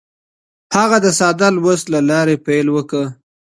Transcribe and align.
هغه 0.77 0.97
د 1.05 1.07
ساده 1.19 1.47
لوست 1.55 1.85
له 1.93 1.99
لارې 2.09 2.35
پیل 2.45 2.67
وکړ. 2.75 3.05